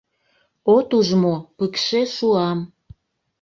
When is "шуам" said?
2.15-2.59